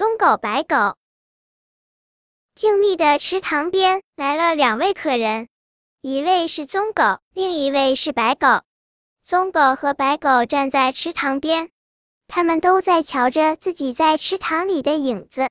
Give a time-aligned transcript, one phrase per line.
[0.00, 0.96] 棕狗、白狗。
[2.54, 5.46] 静谧的池塘边来了两位客人，
[6.00, 8.62] 一位是棕狗，另一位是白狗。
[9.22, 11.68] 棕狗和白狗站在池塘边，
[12.28, 15.50] 他们都在瞧着自己在池塘里的影子。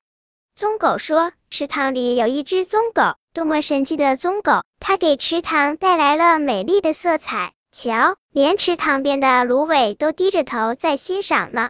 [0.55, 4.63] 棕狗说：“池塘里有一只棕狗，多么神奇的棕狗！
[4.79, 7.53] 它给池塘带来了美丽的色彩。
[7.71, 11.69] 瞧，连池塘边的芦苇都低着头在欣赏呢。”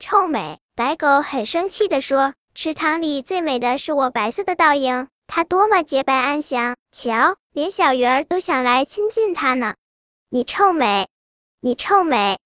[0.00, 0.58] 臭美！
[0.74, 6.74] 白狗很生气的说：“池塘里最美的是我白色的倒影，它多么洁白安详！
[6.90, 9.74] 瞧，连小鱼儿都想来亲近它呢。”
[10.30, 11.06] 你臭美！
[11.60, 12.38] 你臭美！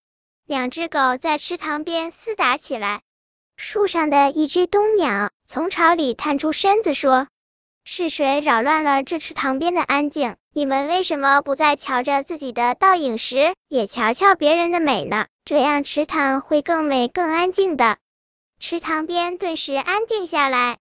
[0.44, 3.02] 两只狗在池塘边厮打起来。
[3.56, 7.28] 树上的一只冬鸟从巢里探出身子说
[7.86, 10.36] ：“是谁扰乱了这池塘边的安静？
[10.54, 15.26] 你们为什么不在瞧着自己的倒影时，也瞧瞧别人的美呢？
[15.44, 17.98] 这样池塘会更美、更安静的。”
[18.58, 20.78] 池塘边顿时安静下来。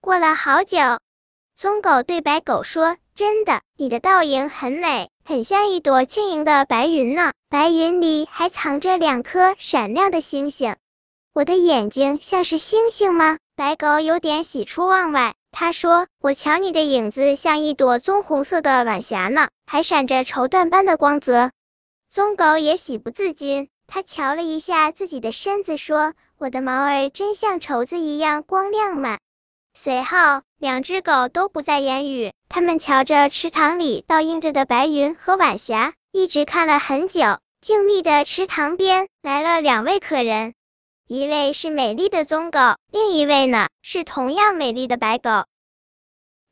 [0.00, 0.78] 过了好久，
[1.54, 7.32] 棕狗对白狗说：“真的，你的倒影很美，很像一朵轻盈的白云呢。
[7.48, 10.74] 白云里还藏着两颗闪亮的星星。”
[11.32, 13.38] 我的眼睛像是星星吗？
[13.54, 21.50] 白狗有点喜出望外，他说：“我瞧你的影子像一朵棕红色的晚霞呢，还闪着绸缎般的光泽。”
[22.08, 29.18] 棕狗也喜不自禁，他瞧了一下自己的身子，说：“我的毛儿真像绸子一样光亮嘛。”
[29.74, 37.38] 随后，两只狗都不再言语，它们瞧着池塘里倒映着的白云和晚霞，一直看了很久。
[37.60, 40.54] 静谧的池塘边来了两位客人。
[41.12, 42.60] 一位是美丽的棕狗，
[42.92, 45.44] 另一位呢是同样美丽的白狗。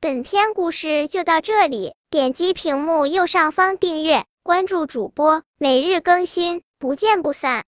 [0.00, 7.56] 本篇故事就到这里，点击屏幕右上方订阅，关注主播，每日更新，不见不散。